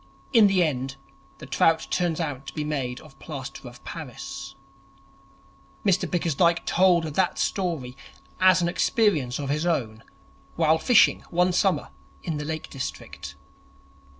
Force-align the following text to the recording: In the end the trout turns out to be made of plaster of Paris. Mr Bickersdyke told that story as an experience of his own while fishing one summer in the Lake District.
In 0.33 0.47
the 0.47 0.63
end 0.63 0.95
the 1.37 1.45
trout 1.45 1.85
turns 1.91 2.19
out 2.19 2.47
to 2.47 2.53
be 2.55 2.63
made 2.63 2.99
of 3.01 3.19
plaster 3.19 3.67
of 3.69 3.83
Paris. 3.83 4.55
Mr 5.85 6.09
Bickersdyke 6.09 6.65
told 6.65 7.03
that 7.03 7.37
story 7.37 7.95
as 8.39 8.63
an 8.63 8.67
experience 8.67 9.37
of 9.37 9.49
his 9.49 9.63
own 9.67 10.01
while 10.55 10.79
fishing 10.79 11.23
one 11.29 11.53
summer 11.53 11.89
in 12.23 12.37
the 12.37 12.45
Lake 12.45 12.67
District. 12.71 13.35